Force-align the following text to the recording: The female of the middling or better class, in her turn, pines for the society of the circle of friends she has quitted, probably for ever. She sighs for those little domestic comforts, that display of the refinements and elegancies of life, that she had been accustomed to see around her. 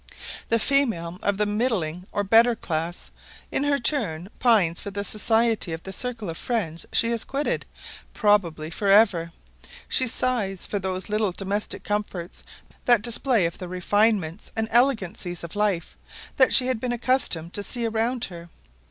The 0.49 0.57
female 0.57 1.19
of 1.21 1.37
the 1.37 1.45
middling 1.45 2.07
or 2.11 2.23
better 2.23 2.55
class, 2.55 3.11
in 3.51 3.63
her 3.65 3.77
turn, 3.77 4.29
pines 4.39 4.79
for 4.79 4.89
the 4.89 5.03
society 5.03 5.73
of 5.73 5.83
the 5.83 5.93
circle 5.93 6.27
of 6.27 6.39
friends 6.39 6.87
she 6.91 7.11
has 7.11 7.23
quitted, 7.23 7.67
probably 8.11 8.71
for 8.71 8.87
ever. 8.87 9.31
She 9.87 10.07
sighs 10.07 10.65
for 10.65 10.79
those 10.79 11.07
little 11.09 11.31
domestic 11.31 11.83
comforts, 11.83 12.43
that 12.85 13.03
display 13.03 13.45
of 13.45 13.59
the 13.59 13.67
refinements 13.67 14.51
and 14.55 14.67
elegancies 14.71 15.43
of 15.43 15.55
life, 15.55 15.95
that 16.35 16.51
she 16.51 16.65
had 16.65 16.79
been 16.79 16.93
accustomed 16.93 17.53
to 17.53 17.61
see 17.61 17.85
around 17.85 18.25
her. 18.25 18.49